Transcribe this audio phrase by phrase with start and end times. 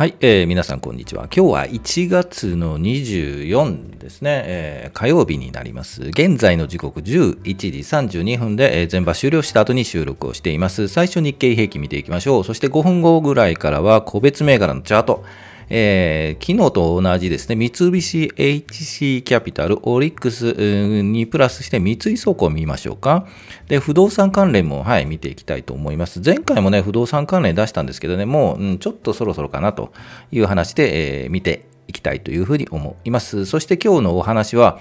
[0.00, 1.24] はい、えー、皆さんこんにちは。
[1.24, 6.04] 今日は1月の24ですね、えー、火曜日になります。
[6.04, 7.68] 現在の時刻11時
[8.16, 10.88] 32分で、えー、全場終了した後に収録をしています。
[10.88, 12.44] 最初日経平均見ていきましょう。
[12.44, 15.22] そして5分後ぐらいからは個別銘柄のチャート。
[15.72, 20.52] えー、昨日と同じですね、三菱 HC キャピタル、オリックス
[21.02, 23.26] にプラスして三井倉庫を見ましょうか。
[23.68, 26.20] で、不動産関連も、はい、見ていきたいと思います。
[26.24, 29.92] 前回もね、不動産関連出したんですけどね、もう、うん、ちょっとそろそろかなと
[30.32, 33.46] いう話で、えー、見ていきたいというふうに思います。
[33.46, 34.80] そして今日のお話は、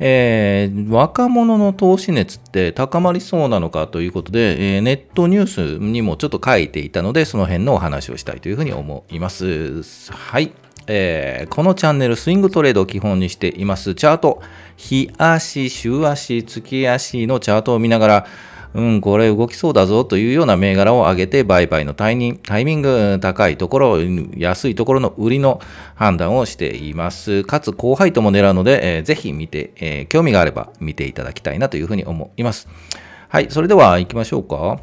[0.00, 10.12] えー、若者の投資熱って高まりそうなのかということで、えー、ネットニュースにもちょっと書いていたので、その辺のお話をしたいというふうに思います。
[10.12, 10.52] はい。
[10.90, 13.94] えー、このチャンネル、スイングトレードを基本にしています。
[13.94, 14.40] チャート、
[14.76, 18.26] 日足、週足、月足のチャートを見ながら、
[18.74, 23.98] うん、これ動きそうだぞというような銘柄を上げて、売買のタイミング、高いところ、
[24.36, 25.60] 安いところの売りの
[25.94, 27.44] 判断をしています。
[27.44, 32.68] かつ、高配当も狙うので、えー、ぜひ見て、えー、興味があれば見ていただきたいなというふうに思います。
[33.28, 34.78] はい、それでは行きましょうか。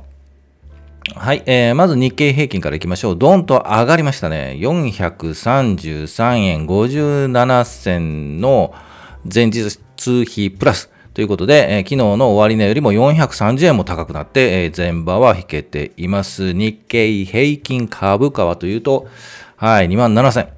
[1.14, 3.18] はい、えー、まず日経平均からいきましょう。
[3.18, 4.58] ドンと上がりましたね。
[4.60, 8.74] 433円57銭の
[9.32, 9.78] 前日
[10.26, 10.90] 比プラス。
[11.16, 16.52] ということで、えー、昨日の終値よりも430円も高くなって、えー、前場は引けています。
[16.52, 19.08] 日経平均株価はというと、
[19.56, 20.50] はい、2万7000。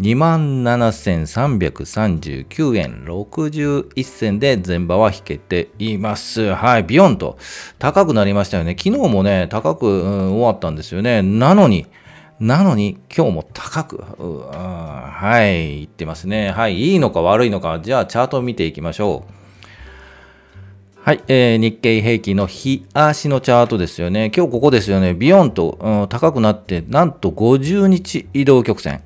[0.00, 6.54] 27,339円61銭で前場は引けています。
[6.54, 7.36] はい、ビヨンと
[7.78, 8.74] 高くなりましたよね。
[8.78, 11.20] 昨日もね、高く、うん、終わったんですよね。
[11.20, 11.86] なのに、
[12.40, 16.50] なのに今日も高く、はい、言ってますね。
[16.52, 19.37] はい、いいのか悪いのか、じゃあチャートを見ていきましょう。
[21.08, 24.30] はい、えー、日経平均の日足のチャートですよね。
[24.36, 25.14] 今日ここですよね。
[25.14, 29.02] ビヨンと、うん、高くなって、なんと50日移動曲線。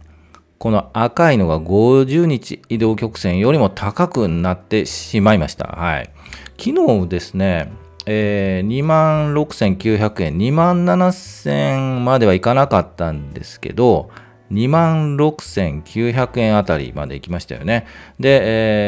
[0.59, 5.69] この赤いのが50日移動曲線よりも高くなってしまいました。
[5.69, 6.11] はい。
[6.59, 7.71] 昨日ですね、
[8.07, 14.11] えー、26,900円、27,000まではいかなかったんですけど、
[14.53, 17.87] 26,900円あたりまで行きましたよね。
[18.21, 18.41] で、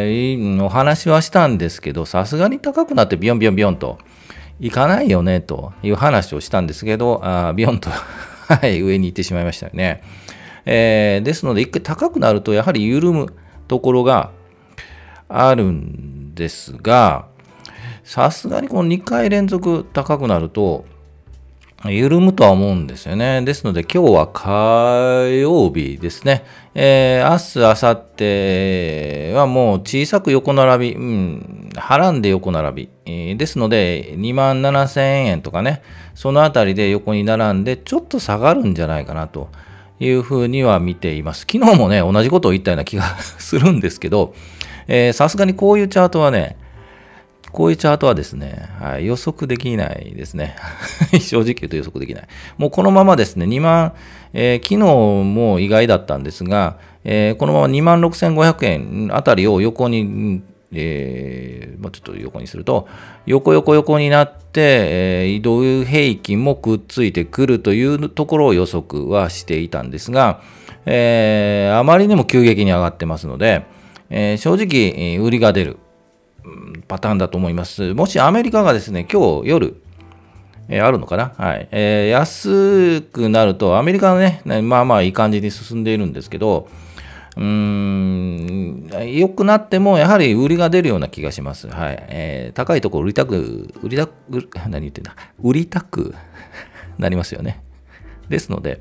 [0.04, 3.98] えー、お話はしたんですけど、さすがに高くなってビヨンビヨンビヨンと
[4.60, 7.90] 行かないよねという話をしたんですけど、あビヨンと
[8.46, 10.02] はい、上に行ってしまいましたよね。
[10.66, 13.34] えー、ですので、一回高くなると、やはり緩む
[13.68, 14.30] ところが
[15.28, 17.26] あるんですが、
[18.02, 20.84] さすがにこの2回連続高くなると、
[21.90, 23.42] 緩むとは思うんですよね。
[23.42, 26.44] ですので今日は火曜日ですね。
[26.74, 32.88] えー、明日、明後日はもう小さく横並び、うん、はらんで横並び。
[33.04, 35.82] えー、ですので2万7000円とかね、
[36.14, 39.50] そのあたりで横に並んでちょっと下がるんじゃないかなと
[40.00, 41.40] いうふうには見ています。
[41.40, 44.34] 昨日もね、同じことを言ったような気がするんですけど、
[45.12, 46.56] さすがにこういうチャートはね、
[47.54, 50.56] こういうチャートはですね、はい、予測できないですね。
[51.20, 52.24] 正直言うと予測できない。
[52.58, 53.92] もうこのままですね、2万、
[54.32, 62.88] えー、昨日も意外だったんですが、えー、このまま2万6500円あたりを横に、えー、ま、ちょっと横にすると、
[63.24, 70.40] 横横横になって、えー、移動平均もくっついてくるというところを予測はしていたんですが、
[70.86, 73.62] えー、あまりにも急激に上がってますので、
[74.10, 75.78] え、正直、売りが出る。
[76.88, 77.94] パターンだと思います。
[77.94, 79.76] もしアメリカがですね、今日夜、
[80.68, 81.32] えー、あるのかな？
[81.36, 81.68] はい。
[81.70, 86.68] えー、安くなると、アメリカのね、まあまあいい感じに進んでいるんですけど、
[87.36, 91.68] うーん、良くなっても、やはり売りが出るような気がします。
[91.68, 92.06] はい。
[92.08, 96.14] えー、高いところ売りたく、売りたく、何言ってんだ、売りたく
[96.98, 97.62] なりますよね。
[98.28, 98.80] ですので、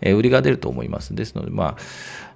[0.00, 1.14] えー、売りが出ると思います。
[1.14, 1.76] ですので、まあ、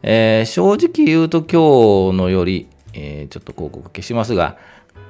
[0.03, 4.57] えー、正直言うと今日のより、えー、ちょっと広告消しますが、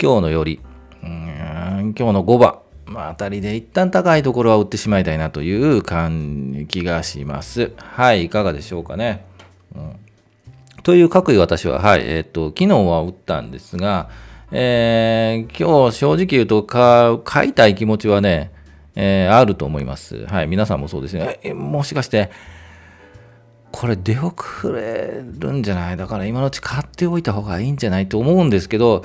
[0.01, 0.61] 今日のより、
[1.03, 7.73] うん今日の5番、まあ、あたりで一旦高いところは売ってしまいたいなという感気がします。
[7.77, 9.25] はい、いかがでしょうかね。
[9.75, 9.93] うん、
[10.83, 14.11] という各位私は、はい、えっ、ー、と、昨日は売ったんですが、
[14.51, 18.53] えー、今日正直言うと買いたい気持ちはね、
[18.95, 20.27] えー、あると思います。
[20.27, 21.55] はい、皆さんもそうですね。
[21.55, 22.31] もしかして、
[23.73, 25.97] これ出遅れるんじゃない？
[25.97, 29.03] だから今のうち買っておいた方がいいんじゃないと思うんですけど、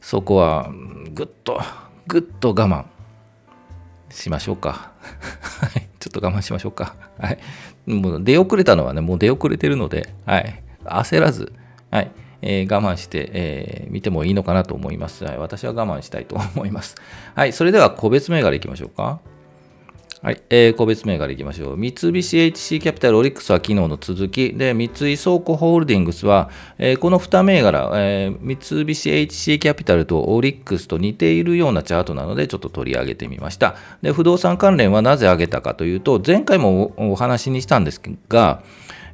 [0.00, 0.70] そこは
[1.12, 1.60] ぐっと、
[2.06, 2.86] ぐっと我慢
[4.08, 4.92] しましょうか。
[5.98, 6.94] ちょっと我慢しましょうか。
[7.18, 7.38] はい。
[7.86, 10.62] もう出遅れたのはね、もう出遅れてるので、はい。
[10.84, 11.52] 焦らず、
[11.90, 12.10] はい。
[12.42, 15.24] えー、我慢して、えー、見てもいいのかなと思います。
[15.24, 15.38] はい。
[15.38, 16.94] 私は我慢したいと思います。
[17.34, 17.52] はい。
[17.52, 19.20] それでは個別銘柄いきましょうか。
[20.22, 21.76] はい、えー、個別銘柄いきましょう。
[21.76, 26.48] 三菱 HC キャピタルオリックスは昨日の続き、で、三井倉庫ホールディングスは、
[26.78, 33.76] えー、この2銘柄、えー、三菱 HC キャピタルとオリックスと似ているようなチャートなので、ちょっと取り上げてみました。
[34.00, 38.62] で、不動産関連はなぜ上げたかというと、前回もお話にしたんですが、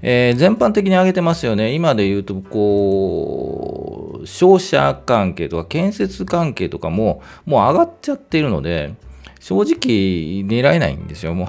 [0.02, 1.75] えー、全般的に上げてますよね。
[1.75, 8.94] 今で言うと、こう、商社関係とか建設関係とかも、もう上がっちゃっているので、
[9.43, 11.49] 正直狙えないんですよ、も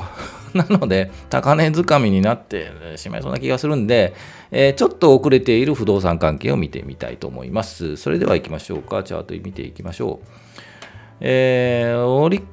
[0.53, 0.57] う。
[0.57, 4.13] なので、高値掴みになってしまいそうな気がするんで、
[4.51, 7.95] えー、ちょっと遅れている不動産関係を見てみたいと思います。
[7.97, 9.03] それでは行きましょうか。
[9.03, 10.27] チャート見ていきましょう。
[11.21, 12.43] えー、オリッ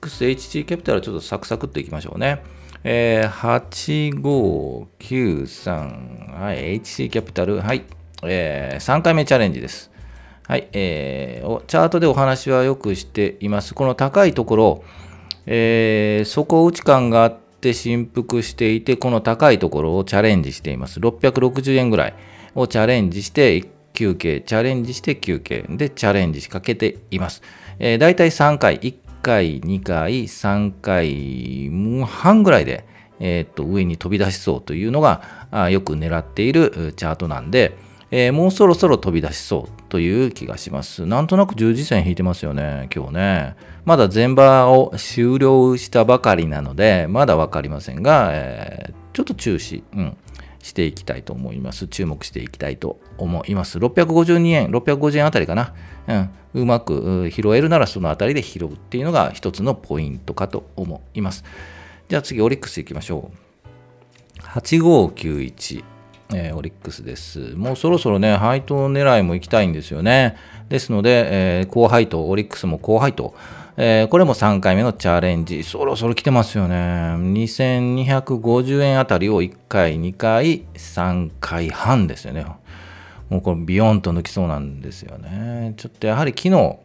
[0.00, 2.42] クス HT キャピタルちょっとサクサクっといきましょうね。
[2.82, 3.30] えー、
[5.00, 7.84] 8593、はい、HC キャピタル、はい、
[8.24, 9.92] えー、3回目チャレンジです。
[10.48, 13.74] はい、えー、チャートでお話はよくしています。
[13.74, 14.84] この高いところ、
[15.44, 21.00] えー、底打ち感があって振幅していて、この高いところをチャレンジしています。
[21.00, 22.14] 660円ぐらい
[22.54, 23.62] をチャレンジして
[23.92, 27.42] 休憩、チャレンジして休憩でチャレンジしかけています。
[27.78, 32.86] えー、大体3回、1回、2回、3回半ぐらいで、
[33.20, 37.76] えー、っと上に飛び出しそうというのがあよく狙っているチャートなんで、
[38.10, 41.06] えー、もうそろそろ飛び出しそうという気がします。
[41.06, 43.56] なんとなく十字線引いてますよね、今日ね。
[43.84, 50.16] まだ前場を終了したばかりなので、まだ分かりませんが、えー、ちょっと注視、うん、
[50.60, 51.86] していきたいと思います。
[51.88, 53.78] 注目していきたいと思います。
[53.78, 55.74] 652円、650円あたりかな。
[56.06, 56.30] うん、
[56.62, 61.44] うまく拾えるならそのあたりで拾うっていうのが一つのポイントかと思います。
[62.08, 63.48] じゃあ次、オリックスいきましょう。
[64.42, 65.97] 8591。
[66.34, 67.54] えー、オリックスです。
[67.54, 70.36] もうそろそろね、配当狙いも行きたいんですよね。
[70.68, 73.34] ですので、えー、高配当、オリックスも高配当、
[73.76, 76.74] えー、これも3回目のチャレンジ、そろそろ来てますよね。
[76.74, 82.44] 2250円あたりを1回、2回、3回半ですよね。
[83.30, 85.74] もうこれビヨンと抜きそうなんですよね。
[85.76, 86.76] ちょっとやはり昨日、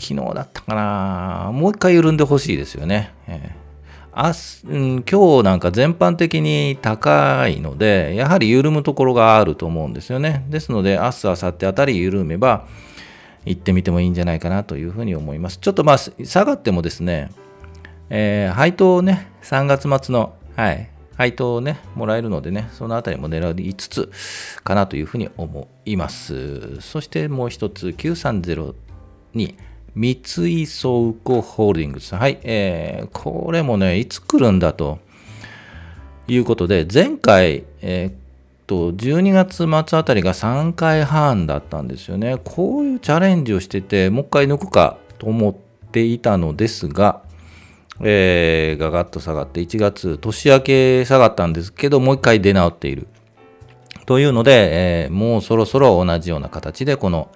[0.00, 3.12] 昨日だったかな、もう一回緩んでほしいですよね。
[3.26, 10.44] えーあうん、今日なんか全般的に高いので、やはり緩むところがあると思うんですよね。
[10.48, 12.66] ですので、明日、明後日あたり緩めば、
[13.44, 15.58] 行ってみてもいいんじゃないかなというふうに思います。
[15.58, 17.30] ちょっとまあ、下がってもですね、
[18.10, 24.10] えー、配当をね、3月末の、はい、配当をね、もらえるのでね、そのあたりも狙いつつ
[24.64, 26.80] かなというふうに思います。
[26.80, 28.74] そしてもう一つ、930
[29.34, 29.56] に、
[29.94, 30.16] 三井
[30.66, 32.14] 倉庫ホールディングス。
[32.14, 32.38] はい。
[32.42, 34.98] えー、これもね、いつ来るんだと
[36.28, 38.14] いうことで、前回、えー、っ
[38.66, 42.38] と、12月末あたりが3回半だったんですよね。
[42.44, 45.54] こういうチャレンジをしてて、もう一回抜くかと思っ
[45.90, 47.22] ていたのですが、
[48.00, 53.08] えー、ガガッと下がって、1月、年明け下がったんですけど、もう一回出直っている。
[54.06, 57.28] というので、えー、もうそろそろ同じような形で、この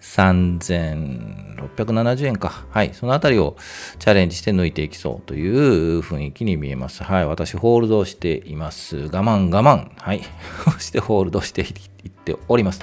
[0.00, 2.64] 3000 670円か。
[2.70, 2.92] はい。
[2.94, 3.56] そのあたりを
[3.98, 7.02] チャレンジして抜いていきそうという雰囲気に見えます。
[7.04, 7.26] はい。
[7.26, 8.96] 私、ホールドしています。
[8.96, 9.90] 我慢我慢。
[9.98, 10.22] はい。
[10.72, 11.64] そしてホールドしてい
[12.08, 12.80] っております。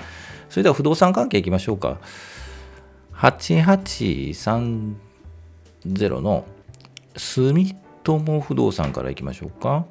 [0.50, 1.98] それでは不動産関係いきましょうか。
[3.16, 4.96] 8830
[6.20, 6.46] の
[7.16, 9.86] 住友不動産からいきましょうか。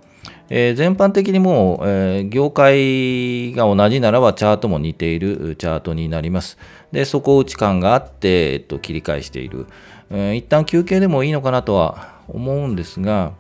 [0.48, 6.58] えー、全般的にもう、えー、業界が同じならばチャートも似ているチャートになります。
[6.92, 9.66] で、底打ち感があって、えっと、切り返している。
[10.10, 13.32] えー、一旦休憩でもいいのかなとは思うんですが、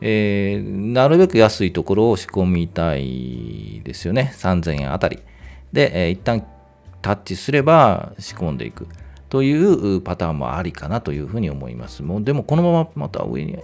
[0.00, 4.32] えー、なるべく安いところを仕込みたいですよね。
[4.36, 5.18] 3000円あたり。
[5.72, 6.46] で、えー、一旦
[7.02, 8.86] タッチすれば仕込んでいく
[9.28, 12.02] というパターンもありかなというふうに思います。
[12.02, 13.58] もうでもこのまままた上に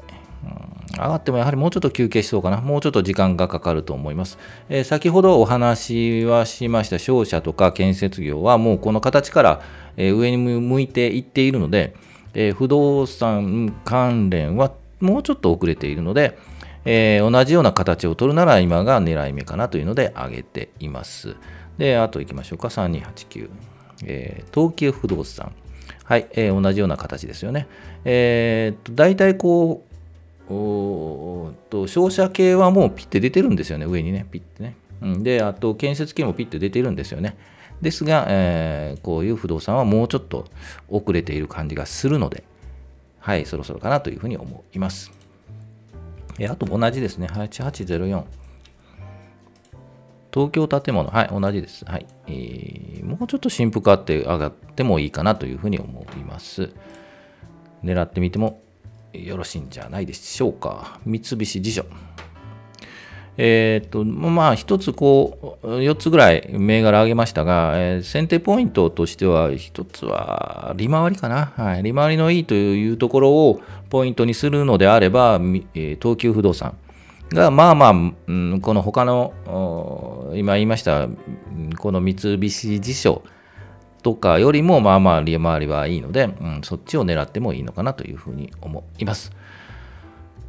[0.92, 2.61] 上がってもやはりもうちょっと休憩しそうかな。
[2.61, 4.38] もうちょっと時間がかかると思います。
[4.68, 9.62] えー、先ほどお話はしました商社とか建設業はもうこの形から、
[9.97, 11.94] え上に向いていっているので、
[12.32, 16.38] えー、不動産関連はもうちょっと遅れているので、
[16.85, 21.37] えー、同じような形を取るなら今が狙い目かなというので上げています。
[21.78, 22.68] で、あと行きましょうか。
[22.68, 23.50] 3289。
[24.04, 25.52] えー、東急不動産。
[26.04, 27.68] はい、えー、同じような形ですよね。
[28.04, 29.89] えー、と大体こう、
[30.50, 34.75] おと照射系はもうピッて出てるんですよね、上にね、ピッてね。
[35.00, 37.37] うん、で、あと建設系もピッて出てるんですよね。
[37.80, 40.47] ですが、えー、こういう不動産はもうちょっと
[40.88, 42.45] 遅れている感じがするので、
[43.21, 45.12] はい、そろそろかなというふうに思います。
[46.38, 48.25] えあと同じですね、8804。
[50.33, 51.85] 東京建物、はい、同じです。
[51.85, 52.07] はい。
[52.26, 56.71] えー、もうちょっと振幅あって上がってもいいかなというふうに思います。
[57.85, 58.61] 狙ってみても
[59.12, 61.00] よろしいんじゃないでしょうか。
[61.05, 61.85] 三菱地所。
[63.43, 71.83] えー、っと、まあ、一つこう、4つぐらい銘柄上げましたが、えー、選定ポイントとしては、一つは利回りかな、はい。
[71.83, 75.40] 利回りのいいというところをポイントにするのであれば、
[75.75, 76.76] えー、東急不動産
[77.31, 79.33] が、まあまあ、うん、この他の、
[80.35, 81.09] 今言いました、
[81.79, 83.23] この三菱地所
[84.02, 89.33] とかよりも、まあまあ利回りはいいので、うん、そっちを狙ってもいいのかなというふうに思います。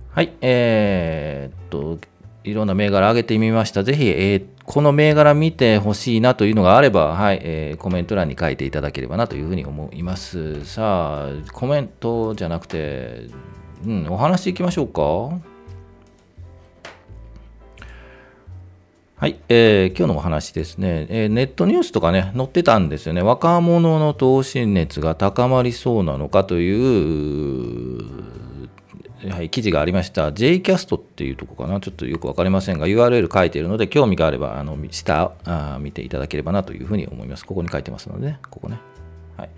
[0.10, 1.98] はい、えー、っと、
[2.44, 3.84] いろんな銘柄上げてみました。
[3.84, 10.66] ぜひ、えー、この銘柄見てほしいなというのがあれば、はい、えー、コメント欄に書いていただければなというふうに思います。
[10.66, 13.28] さあ、コメントじゃなくて、
[13.86, 15.51] うん、お話いきましょうか。
[19.22, 23.22] はい、えー、今日のお話ですね、えー、ネットニュースとかね、載ってたんですよね。
[23.22, 28.02] 若者の投資熱が高まりそうなのかという
[29.30, 30.32] はい、記事がありました。
[30.32, 31.80] JCast っていうとこかな。
[31.80, 37.46] ちょっとよく分かりませんが URL 書いているので興味があればあの下あ見ていただければなというふうに思います。
[37.46, 38.80] ここに書いてますので、ね、ここね。
[39.38, 39.52] はい。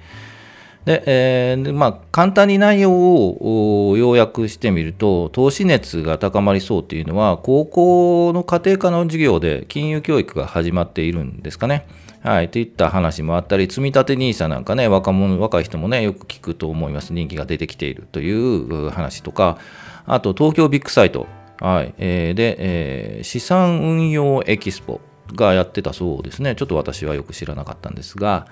[0.85, 11.87] で、えー、まあ、簡単に内容を要約してみると、投資熱が高まりそうというのは、高校の家庭科の授業で金融教育が始まっているんですかね。
[12.21, 17.13] はい、といった話もあったり、積立 NISA なんかね、若者、若い人もね、よく聞くと思います。
[17.13, 19.57] 人気が出てきているという話とか、
[20.05, 21.27] あと東京ビッグサイト、
[21.59, 24.99] はいえー、で、えー、資産運用エキスポ
[25.35, 26.55] がやってたそうですね。
[26.55, 28.47] ちょっと私はよく知らなかったんですが、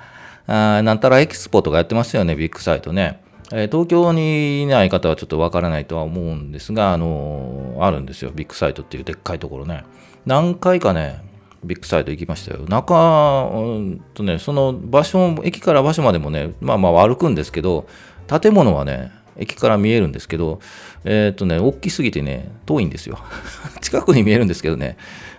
[0.48, 3.22] なんたらエキスポとかやってますよね、ビッグサイトね。
[3.54, 9.84] え東京にいない方はちょっとわからないとは思うんですが、あの、あるんですよ、ビッグサイトっていうでっかいところね。
[10.26, 11.22] 何回かね、
[11.64, 12.62] ビッグサイト行きましたよ。
[12.68, 17.88] 中、うんとね、その場所、駅から場所までもね、まあまあ歩くんですけど、
[18.28, 20.60] 建物はね、駅から見えるんですけど、
[21.04, 23.20] えっ、ー、とね、大きすぎてね、遠いんですよ。
[23.82, 24.98] 近くに見えるんですけどね、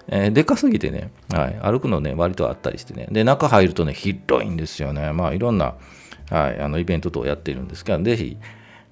[0.08, 5.12] えー、でかすぎてね、はい、歩くのね、割とあったりしてね、で、中入るとね、広いんですよね。
[5.12, 5.74] まあ、いろんな、
[6.30, 8.36] はい、あのイベント等をやっているんですが、ぜひ、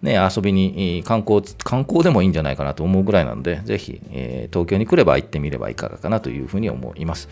[0.02, 7.28] ね、遊びに観光、観光でもいいんじゃないかなと思うぐらいなので、ぜひ、えー、東京に来れば行ってみればいかがかなというふうに思います。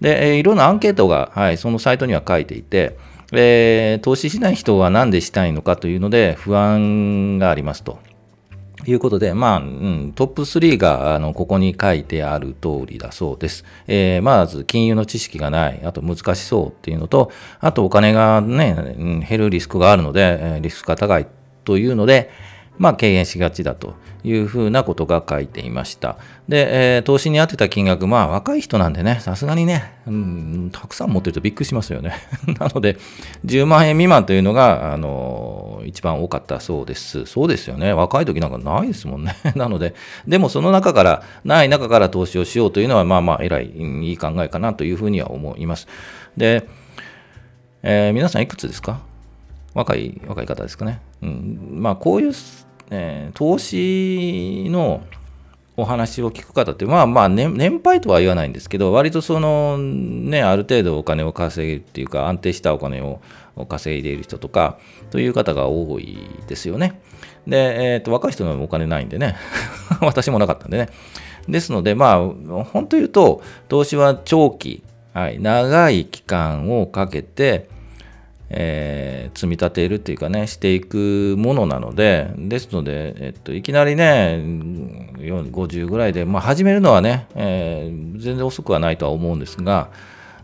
[0.00, 2.98] で、えー、いろんなアンケートが、はい、そのサイトには書いていて、
[3.32, 7.98] えー、投資しない人は何でしたいのかというので不安がありますと。
[8.86, 13.64] いうことで、まあ、うん、トップ3があのここに書いてある通りだそうです。
[13.86, 21.26] えー、まず、金融の知識がない、あと難しそうっていうのと、あとお金がね、減るリスクがあるので、リスクが高い
[21.64, 22.30] というので、
[22.80, 23.92] まあ、軽減しがちだと
[24.24, 26.16] いうふうなことが書いていました。
[26.48, 32.14] で、えー、投資に当てた金額、まあ、若い人なんでね、さすがにね、うん、たくさん持ってるとびっくりしますよね。
[32.58, 32.96] なので、
[33.44, 37.26] 10万円未満というのが、あのー、一番多かったそうです。
[37.26, 37.92] そうですよね。
[37.92, 39.36] 若い時なんかないですもんね。
[39.56, 39.94] なので、
[40.26, 45.86] でもその中から、ない中から投資をしようというのは、まあまあ、偉い、いい考えかなというふうには思います。
[46.34, 46.66] で、
[47.82, 49.00] えー、皆さんいくつですか？
[49.74, 51.00] 若い、若い方ですかね。
[51.22, 52.32] うん、まあ、こういう、
[52.90, 55.02] えー、投資の
[55.76, 63.20] お話を聞く方って、まあまあ年、年配とは言わないんですけど、割とその、ね、ある程度お金を稼げるっていうか、安定したお金を
[63.68, 64.78] 稼いでいる人とか、
[65.10, 66.18] という方が多い
[66.48, 67.00] ですよね。
[67.46, 69.36] で、えーと、若い人のお金ないんでね、
[70.02, 70.88] 私もなかったんでね。
[71.48, 72.18] ですので、まあ、
[72.64, 74.82] 本当言うと、投資は長期、
[75.14, 77.68] はい、長い期間をかけて、
[78.52, 84.42] えー、積み立てるっていうかね、していくものなので、ですので、えっと、いきなりね、
[85.18, 89.90] 50ぐらいで、まあ、始めるのはね、えー、全然遅くはないとは思うんですが、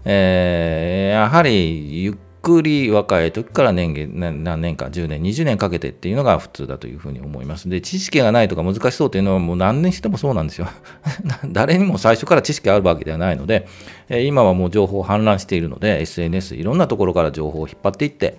[0.05, 7.69] えー、やはりゆっくり若い時から年月何年か10年20年かけてっていうのが普通だというふうに思います。
[7.69, 10.69] で知識がないとか難しそうっていうのはもう何年してもそうなんですよ。
[11.51, 13.67] 誰にも最初から知識あるわけではないので
[14.09, 18.39] 今はもう情報氾濫しているので SNS いろんなところから情報を引っ張っていって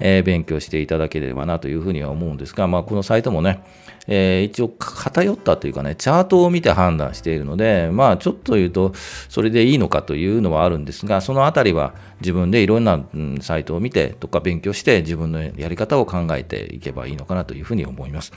[0.00, 3.62] えー、勉強していただければなというふうには思うんですが、まあ、このサイトもね、
[4.06, 8.92] えー、一応偏ったというかね、チャートを見て判断しているので、まあ、ちょっと言うと、
[9.28, 13.00] それでいいのかというのはあるんですが、そのあたりは自分でいろんな、
[13.40, 18.32] サイトを見てとか勉強して、自分のやり方を考えていけばいいのかなというふうに思います。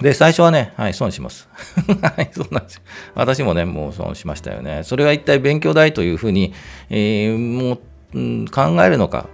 [0.00, 1.48] で、最初はね、はい、損します。
[2.02, 2.82] はい、そうなんですよ。
[3.14, 4.82] 私もね、もう損しましたよね。
[4.84, 6.52] それが一体勉強代というふうに、
[6.90, 7.80] えー、もう、
[8.14, 9.28] うん、考えるのか、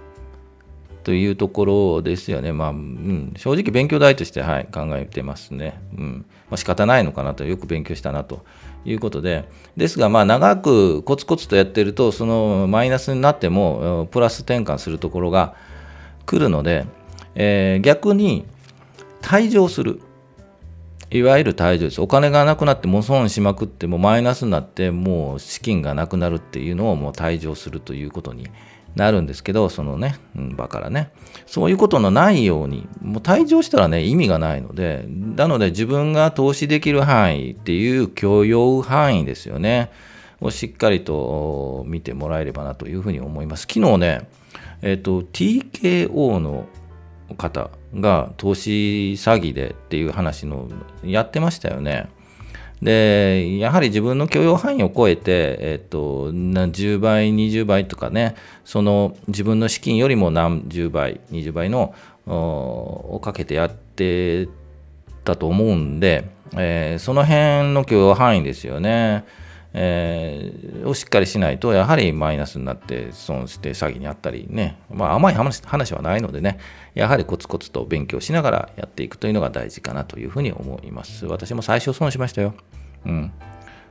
[1.05, 2.51] というところですよね。
[2.51, 5.79] まあ、うん、正直勉強代として、はい、考えてますね。
[5.95, 6.25] うん。
[6.49, 8.43] まあ、仕方ないのかなと、よく勉強したなと
[8.85, 9.47] いうことで。
[9.77, 15.53] ですが、まあ、長くコツコツとやってると、そのマイナスになっても、プラス転換するところが
[16.25, 16.87] 来るので、
[17.35, 18.47] えー、逆に
[19.21, 20.01] 退場する。
[21.11, 22.01] いわゆる退場です。
[22.01, 28.47] お金がなくなっても損しまくってもマイナスになってもう資金がなくなるっていうのをもう退場するということに
[28.95, 31.11] なるんですけど、そのね、場からね。
[31.45, 39.91] そういうことのないように、もう退場したらね、意味がないので、なので自分が投資できる範囲っていう許容範囲ですよね。
[40.41, 43.61] をしっかりと見てもらえればなというふうに思います。
[43.61, 44.29] 昨日ね、
[44.81, 46.67] えっ、ー、と、TKO の
[47.37, 50.67] 方が投資詐欺でっていう話の
[51.03, 52.09] やってましたよね。
[52.81, 64.47] で、やはり自分の許容範囲を超えて、えっと、10倍、20倍とかね、その自分の資金よりも何十倍、20倍のをかけてやって
[65.23, 69.25] たと思うんで、えー、その辺の許容範囲ですよね。
[69.77, 76.59] えー、をしっかりしないと、やはりマイナスになって損して詐欺にあったりね、まあ甘い話話はないのでね、
[76.93, 81.25] やはりコツコツと勉強しながらやっていくというのが大事かなというふうに思います。
[81.25, 82.53] 私も最初損しましたよ。
[83.05, 83.33] うん。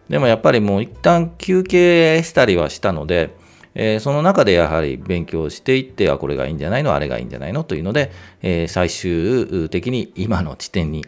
[0.09, 3.37] でもやっぱりもう一旦休憩したりはしたので、
[3.75, 7.63] えー、その中でやはり勉強していって、あ、これがいいんじゃないの、あれがいいんじゃないの？
[7.65, 8.11] というので、
[8.41, 11.05] えー、最終的に今の地点に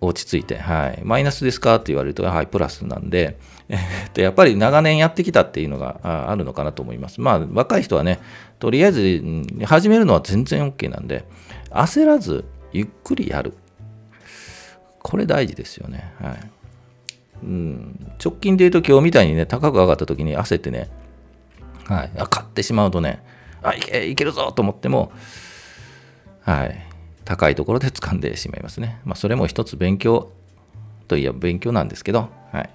[0.00, 1.76] 落ち着いて、はい、マイナスですか？
[1.76, 3.38] って言われると、はい、プラスなんで、
[3.68, 7.20] えー、っとやっぱり長年やってきたっていうのがあるのかなと思います。
[7.20, 8.20] まあ、若い人はね、
[8.58, 9.22] とりあえず
[9.64, 11.24] 始めるのは全然 OK なんで、
[11.70, 13.54] 焦らずゆっくりやる。
[15.00, 16.12] これ大事ですよね。
[16.20, 16.50] はい
[17.42, 20.90] うん、直近で言うと今日みたいにね、高く上がった時に焦ってね、
[21.86, 23.22] はい、あ買ってしまうとね、
[23.62, 25.12] あ、いけいけるぞと思っても、
[26.40, 26.87] はい、
[27.28, 29.02] 高いところで掴んでしまいますね。
[29.04, 30.32] まあ、それも一つ勉強
[31.08, 32.70] といえば勉強なんですけど、はい。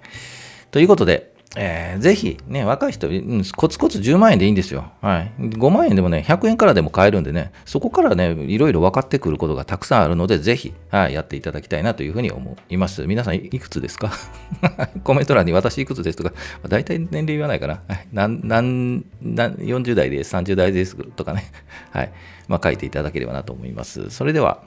[0.69, 3.07] ということで、えー、ぜひね、若い人、
[3.55, 4.91] コツコツ10万円でいいんですよ。
[5.01, 5.31] はい。
[5.39, 13.05] 5万円でもね、100円からでも買えるんでね、そこからね、いろいろ分かってくることがたくさんあるので、ぜひ、はい、やっていただきたいなというふうに思います。
[13.05, 14.11] 皆さん、いくつですか？
[15.03, 16.33] コメント欄に私いくつですとか、
[16.67, 17.81] 大体年齢言わないかな。
[17.87, 21.51] はい、なんなん40代です、30代ですとかね、
[21.91, 22.11] はい。
[22.47, 24.09] まあ、書いていただければなと思います。
[24.09, 24.63] それでは、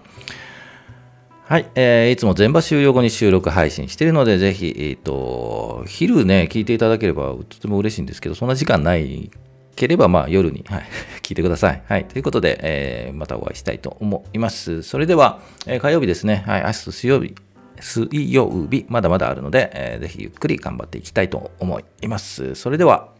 [1.48, 9.30] はい、えー、いつも全場終了後に収録配信しているので、ぜひ、えっ、ー、と、昼ね、聞いていただければとても嬉しいんですけど、そんな時間ない
[9.76, 10.82] ければ、まあ、夜に、はい、
[11.22, 11.82] 聞いてください。
[11.86, 14.82] はい、ということで、えー、またお会いしたいと思います。
[14.82, 17.34] それでは、えー、火曜日ですね、はい、明日水曜日、
[17.78, 22.56] 水曜日、まだまだあるので、えー、ぜひゆっくり頑張っていきたいと思います。
[22.56, 23.10] それでは、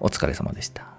[0.00, 0.95] お疲れ様でした。